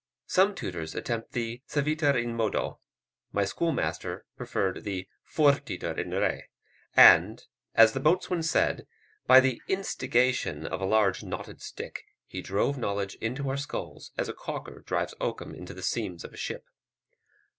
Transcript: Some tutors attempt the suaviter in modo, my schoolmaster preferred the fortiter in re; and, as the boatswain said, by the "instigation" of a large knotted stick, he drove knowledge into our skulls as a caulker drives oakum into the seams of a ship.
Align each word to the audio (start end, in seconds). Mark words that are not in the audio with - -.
Some 0.25 0.55
tutors 0.55 0.95
attempt 0.95 1.33
the 1.33 1.61
suaviter 1.67 2.15
in 2.15 2.33
modo, 2.35 2.79
my 3.31 3.45
schoolmaster 3.45 4.25
preferred 4.35 4.83
the 4.83 5.07
fortiter 5.23 5.91
in 5.91 6.09
re; 6.09 6.45
and, 6.95 7.45
as 7.75 7.93
the 7.93 7.99
boatswain 7.99 8.41
said, 8.41 8.87
by 9.27 9.39
the 9.39 9.61
"instigation" 9.67 10.65
of 10.65 10.81
a 10.81 10.85
large 10.85 11.21
knotted 11.21 11.61
stick, 11.61 12.01
he 12.25 12.41
drove 12.41 12.79
knowledge 12.79 13.13
into 13.21 13.47
our 13.47 13.57
skulls 13.57 14.11
as 14.17 14.27
a 14.27 14.33
caulker 14.33 14.79
drives 14.87 15.13
oakum 15.21 15.53
into 15.53 15.71
the 15.75 15.83
seams 15.83 16.23
of 16.23 16.33
a 16.33 16.35
ship. 16.37 16.65